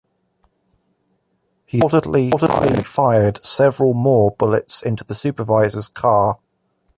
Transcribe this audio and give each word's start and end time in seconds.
He 1.67 1.77
then 1.77 1.87
reportedly 1.91 2.83
fired 2.87 3.45
several 3.45 3.93
more 3.93 4.31
bullets 4.31 4.81
into 4.81 5.03
the 5.03 5.13
supervisor's 5.13 5.89
car. 5.89 6.39